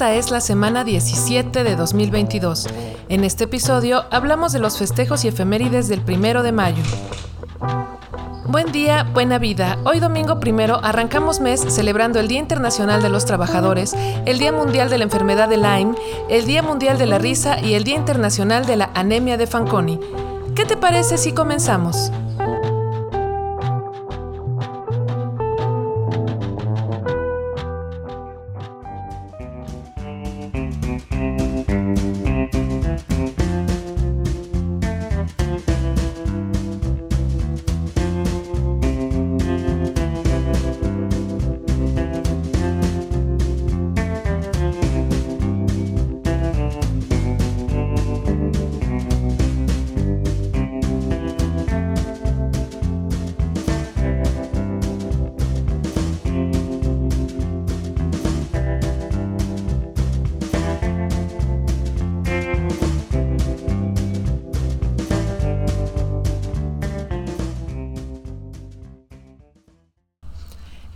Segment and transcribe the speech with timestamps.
[0.00, 2.68] Esta es la semana 17 de 2022.
[3.10, 6.82] En este episodio hablamos de los festejos y efemérides del primero de mayo.
[8.46, 9.76] Buen día, buena vida.
[9.84, 14.88] Hoy domingo primero arrancamos mes celebrando el Día Internacional de los Trabajadores, el Día Mundial
[14.88, 15.94] de la Enfermedad de Lyme,
[16.30, 20.00] el Día Mundial de la Risa y el Día Internacional de la Anemia de Fanconi.
[20.54, 22.10] ¿Qué te parece si comenzamos?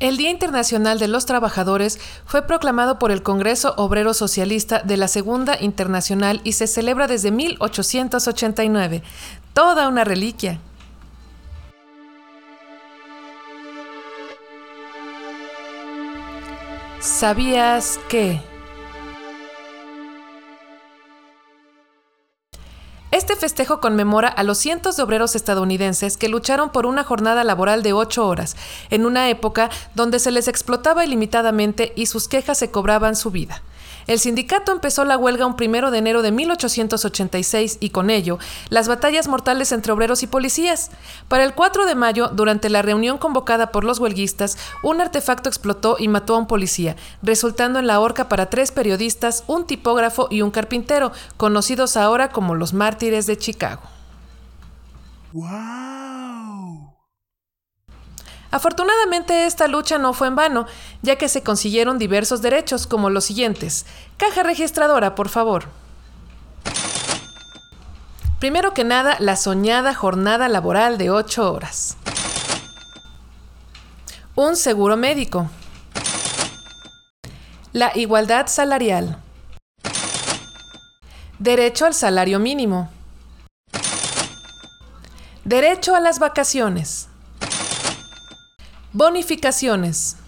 [0.05, 5.09] El Día Internacional de los Trabajadores fue proclamado por el Congreso Obrero Socialista de la
[5.09, 9.03] Segunda Internacional y se celebra desde 1889.
[9.55, 10.61] Toda una reliquia.
[17.01, 18.54] ¿Sabías que...
[23.15, 27.85] Este festejo conmemora a los cientos de obreros estadounidenses que lucharon por una jornada laboral
[27.85, 28.57] de ocho horas,
[28.91, 33.63] en una época donde se les explotaba ilimitadamente y sus quejas se cobraban su vida.
[34.07, 38.39] El sindicato empezó la huelga un primero de enero de 1886 y con ello
[38.69, 40.91] las batallas mortales entre obreros y policías.
[41.29, 45.97] Para el 4 de mayo, durante la reunión convocada por los huelguistas, un artefacto explotó
[45.99, 50.43] y mató a un policía, resultando en la horca para tres periodistas, un tipógrafo y
[50.43, 53.83] un carpintero, conocidos ahora como los mártires de Chicago.
[58.55, 60.67] Afortunadamente esta lucha no fue en vano,
[61.03, 63.85] ya que se consiguieron diversos derechos como los siguientes.
[64.17, 65.65] Caja registradora, por favor.
[68.39, 71.97] Primero que nada, la soñada jornada laboral de 8 horas.
[74.37, 75.51] Un seguro médico.
[77.73, 79.19] La igualdad salarial.
[81.41, 82.89] Derecho al salario mínimo.
[85.43, 87.09] Derecho a las vacaciones.
[88.97, 90.19] Bonificaciones.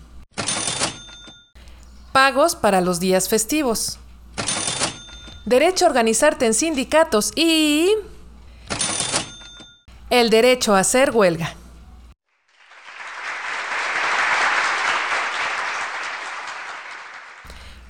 [2.10, 4.00] Pagos para los días festivos.
[5.44, 7.93] Derecho a organizarte en sindicatos y...
[10.10, 11.54] El derecho a hacer huelga.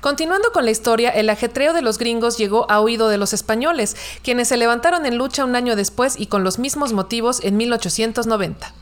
[0.03, 3.97] Continuando con la historia, el ajetreo de los gringos llegó a oído de los españoles,
[4.23, 8.75] quienes se levantaron en lucha un año después y con los mismos motivos en 1890.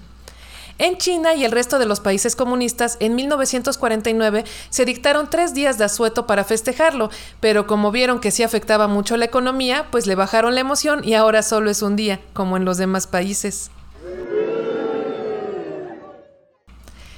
[0.78, 5.78] En China y el resto de los países comunistas, en 1949 se dictaron tres días
[5.78, 10.16] de asueto para festejarlo, pero como vieron que sí afectaba mucho la economía, pues le
[10.16, 13.70] bajaron la emoción y ahora solo es un día, como en los demás países.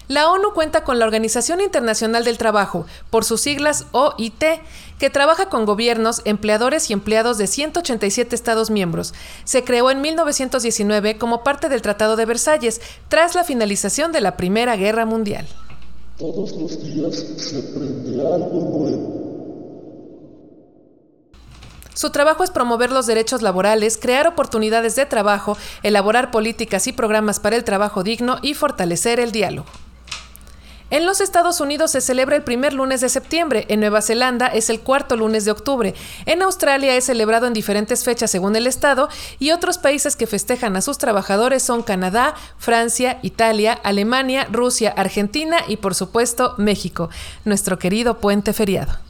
[0.08, 4.44] La ONU cuenta con la Organización Internacional del Trabajo, por sus siglas OIT,
[5.00, 9.14] que trabaja con gobiernos, empleadores y empleados de 187 Estados miembros.
[9.42, 14.36] Se creó en 1919 como parte del Tratado de Versalles, tras la finalización de la
[14.36, 15.48] Primera Guerra Mundial.
[16.18, 17.62] Todos los días se
[21.94, 27.40] Su trabajo es promover los derechos laborales, crear oportunidades de trabajo, elaborar políticas y programas
[27.40, 29.66] para el trabajo digno y fortalecer el diálogo.
[30.88, 34.70] En los Estados Unidos se celebra el primer lunes de septiembre, en Nueva Zelanda es
[34.70, 35.94] el cuarto lunes de octubre,
[36.26, 39.08] en Australia es celebrado en diferentes fechas según el estado
[39.40, 45.56] y otros países que festejan a sus trabajadores son Canadá, Francia, Italia, Alemania, Rusia, Argentina
[45.66, 47.10] y por supuesto México,
[47.44, 49.05] nuestro querido puente feriado.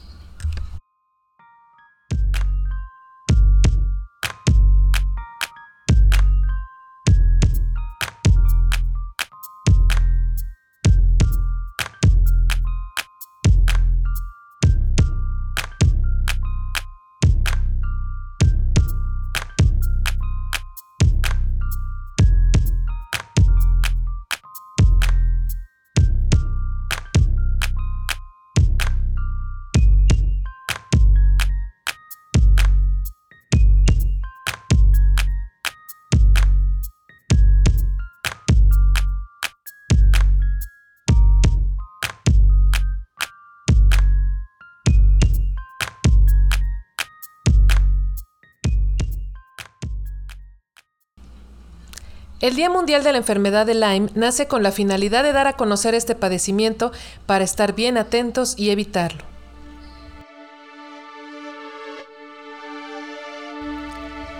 [52.47, 55.57] El Día Mundial de la Enfermedad de Lyme nace con la finalidad de dar a
[55.57, 56.93] conocer este padecimiento
[57.25, 59.21] para estar bien atentos y evitarlo.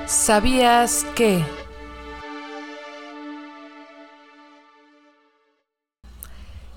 [0.05, 1.43] ¿Sabías que?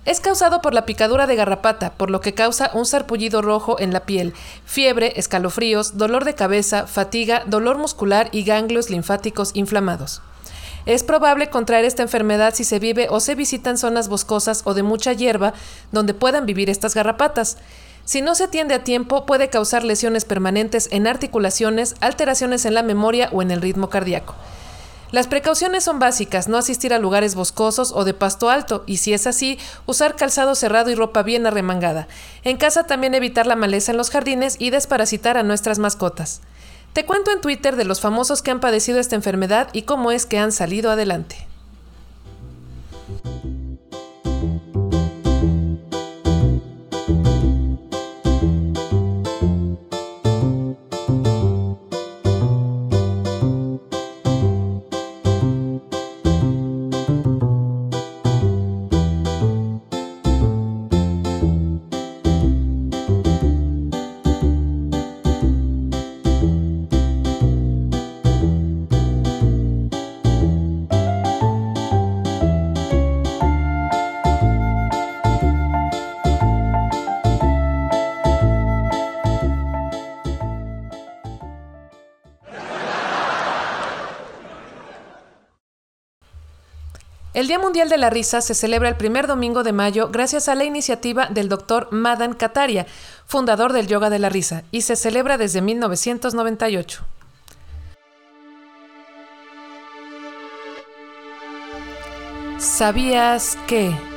[0.04, 3.92] Es causado por la picadura de garrapata, por lo que causa un sarpullido rojo en
[3.92, 4.34] la piel,
[4.64, 10.22] fiebre, escalofríos, dolor de cabeza, fatiga, dolor muscular y ganglios linfáticos inflamados.
[10.86, 14.82] Es probable contraer esta enfermedad si se vive o se visitan zonas boscosas o de
[14.82, 15.52] mucha hierba
[15.92, 17.58] donde puedan vivir estas garrapatas.
[18.04, 22.82] Si no se atiende a tiempo, puede causar lesiones permanentes en articulaciones, alteraciones en la
[22.82, 24.34] memoria o en el ritmo cardíaco.
[25.12, 29.12] Las precauciones son básicas, no asistir a lugares boscosos o de pasto alto, y si
[29.12, 32.06] es así, usar calzado cerrado y ropa bien arremangada.
[32.44, 36.42] En casa también evitar la maleza en los jardines y desparasitar a nuestras mascotas.
[36.92, 40.26] Te cuento en Twitter de los famosos que han padecido esta enfermedad y cómo es
[40.26, 41.49] que han salido adelante.
[87.40, 90.54] El Día Mundial de la Risa se celebra el primer domingo de mayo gracias a
[90.54, 91.88] la iniciativa del Dr.
[91.90, 92.84] Madan Kataria,
[93.24, 97.02] fundador del Yoga de la Risa, y se celebra desde 1998.
[102.58, 104.09] ¿Sabías que...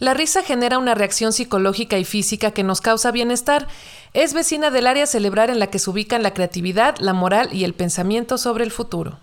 [0.00, 3.66] La risa genera una reacción psicológica y física que nos causa bienestar.
[4.14, 7.64] Es vecina del área cerebral en la que se ubican la creatividad, la moral y
[7.64, 9.18] el pensamiento sobre el futuro.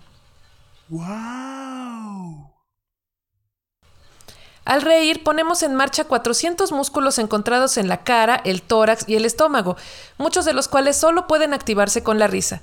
[0.88, 2.52] ¡Wow!
[4.66, 9.24] Al reír ponemos en marcha 400 músculos encontrados en la cara, el tórax y el
[9.24, 9.76] estómago,
[10.18, 12.60] muchos de los cuales solo pueden activarse con la risa.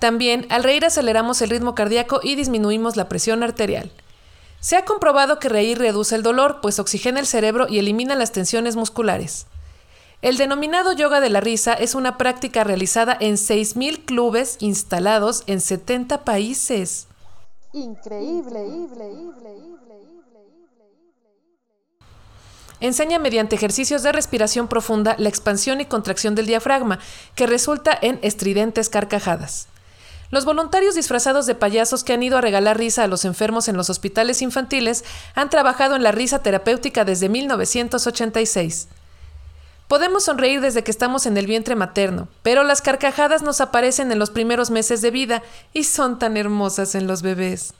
[0.00, 3.90] También al reír aceleramos el ritmo cardíaco y disminuimos la presión arterial.
[4.64, 8.32] Se ha comprobado que reír reduce el dolor, pues oxigena el cerebro y elimina las
[8.32, 9.46] tensiones musculares.
[10.22, 15.60] El denominado yoga de la risa es una práctica realizada en 6.000 clubes instalados en
[15.60, 17.08] 70 países.
[17.74, 18.64] Increíble.
[22.80, 27.00] Enseña mediante ejercicios de respiración profunda la expansión y contracción del diafragma,
[27.34, 29.68] que resulta en estridentes carcajadas.
[30.30, 33.76] Los voluntarios disfrazados de payasos que han ido a regalar risa a los enfermos en
[33.76, 35.04] los hospitales infantiles
[35.34, 38.88] han trabajado en la risa terapéutica desde 1986.
[39.88, 44.18] Podemos sonreír desde que estamos en el vientre materno, pero las carcajadas nos aparecen en
[44.18, 47.74] los primeros meses de vida y son tan hermosas en los bebés.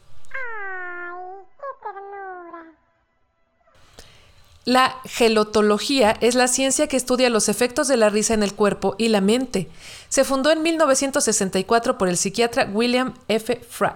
[4.65, 8.95] La gelotología es la ciencia que estudia los efectos de la risa en el cuerpo
[8.97, 9.69] y la mente.
[10.09, 13.61] Se fundó en 1964 por el psiquiatra William F.
[13.69, 13.91] Fry.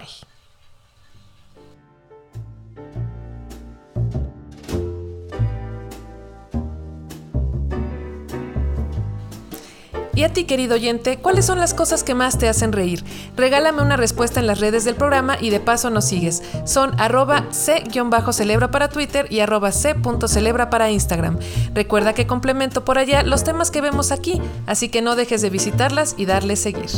[10.18, 13.04] Y a ti, querido oyente, ¿cuáles son las cosas que más te hacen reír?
[13.37, 16.42] Regálame una respuesta en las redes del programa y de paso nos sigues.
[16.64, 21.38] Son arroba c-celebra para Twitter y arroba c.celebra para Instagram.
[21.72, 25.50] Recuerda que complemento por allá los temas que vemos aquí, así que no dejes de
[25.50, 26.90] visitarlas y darle seguir.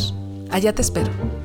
[0.51, 1.40] Allá te espero.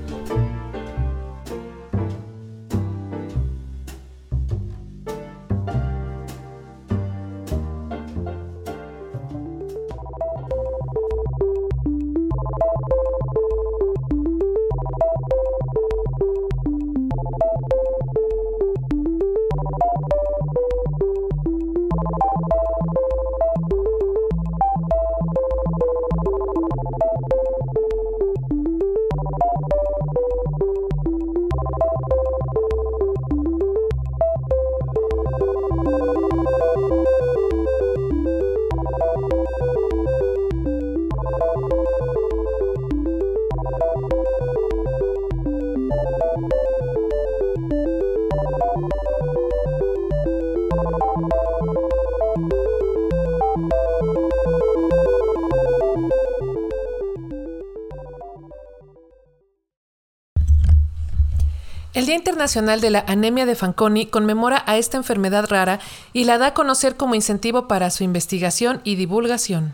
[51.15, 51.21] El
[62.05, 65.79] Día Internacional de la Anemia de Fanconi conmemora a esta enfermedad rara
[66.11, 69.73] y la da a conocer como incentivo para su investigación y divulgación.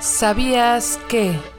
[0.00, 1.53] ¿Sabías que?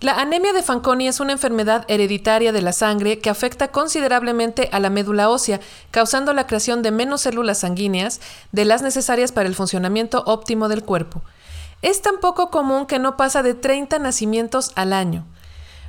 [0.00, 4.78] La anemia de Fanconi es una enfermedad hereditaria de la sangre que afecta considerablemente a
[4.78, 5.58] la médula ósea,
[5.90, 8.20] causando la creación de menos células sanguíneas
[8.52, 11.22] de las necesarias para el funcionamiento óptimo del cuerpo.
[11.80, 15.24] Es tan poco común que no pasa de 30 nacimientos al año.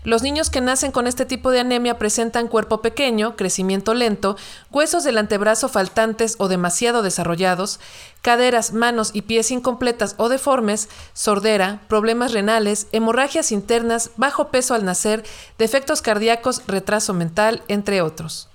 [0.07, 4.37] Los niños que nacen con este tipo de anemia presentan cuerpo pequeño, crecimiento lento,
[4.71, 7.81] huesos del antebrazo faltantes o demasiado desarrollados,
[8.21, 14.85] caderas, manos y pies incompletas o deformes, sordera, problemas renales, hemorragias internas, bajo peso al
[14.85, 15.25] nacer,
[15.57, 18.47] defectos cardíacos, retraso mental, entre otros.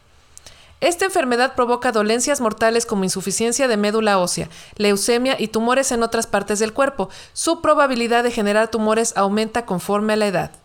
[0.81, 6.27] Esta enfermedad provoca dolencias mortales como insuficiencia de médula ósea, leucemia y tumores en otras
[6.27, 7.11] partes del cuerpo.
[7.35, 10.62] Su probabilidad de generar tumores aumenta conforme a la edad.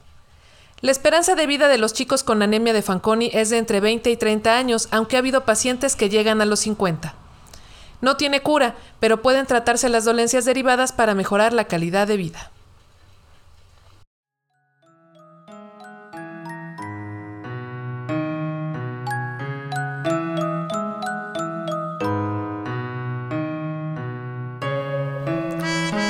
[0.80, 4.12] La esperanza de vida de los chicos con anemia de Fanconi es de entre 20
[4.12, 7.16] y 30 años, aunque ha habido pacientes que llegan a los 50.
[8.00, 12.52] No tiene cura, pero pueden tratarse las dolencias derivadas para mejorar la calidad de vida.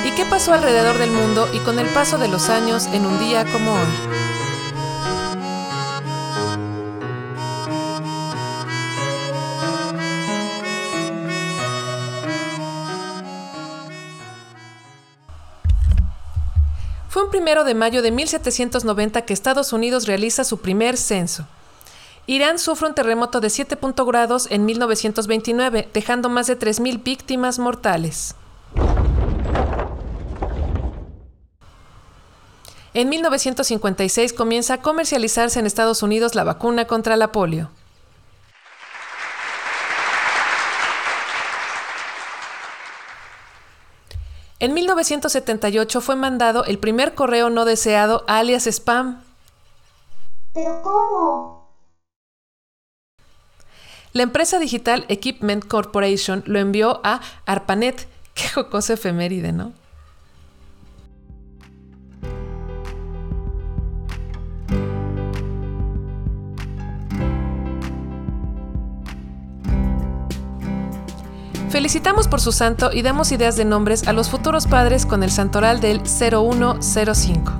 [0.04, 3.18] ¿Y qué pasó alrededor del mundo y con el paso de los años en un
[3.18, 4.37] día como hoy?
[17.18, 21.48] Fue un primero de mayo de 1790 que Estados Unidos realiza su primer censo.
[22.28, 28.36] Irán sufre un terremoto de 7 grados en 1929, dejando más de 3.000 víctimas mortales.
[32.94, 37.68] En 1956 comienza a comercializarse en Estados Unidos la vacuna contra la polio.
[44.60, 49.22] En 1978 fue mandado el primer correo no deseado alias spam.
[50.52, 51.68] ¿Pero cómo?
[54.12, 58.08] La empresa digital Equipment Corporation lo envió a ARPANET.
[58.34, 59.72] Qué jocoso efeméride, ¿no?
[71.70, 75.30] Felicitamos por su santo y damos ideas de nombres a los futuros padres con el
[75.30, 77.52] santoral del 0105.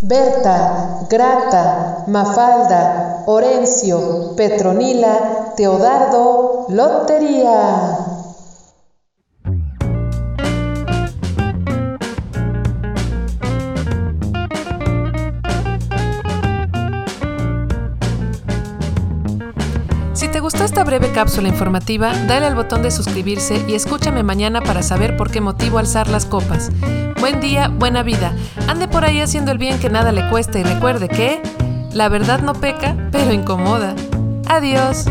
[0.00, 7.98] Berta, Grata, Mafalda, Orencio, Petronila, Teodardo, Lotería.
[20.14, 24.62] Si te gustó esta breve cápsula informativa, dale al botón de suscribirse y escúchame mañana
[24.62, 26.70] para saber por qué motivo alzar las copas.
[27.20, 28.34] Buen día, buena vida.
[28.68, 31.42] Ande por ahí haciendo el bien que nada le cuesta y recuerde que
[31.98, 33.96] la verdad no peca, pero incomoda.
[34.46, 35.06] Adiós.